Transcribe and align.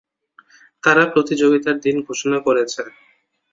তারা 0.83 1.03
প্রতিযোগিতার 1.13 1.77
দিন 1.79 1.95
ঘোষণা 2.07 2.37
করেছে। 2.47 2.81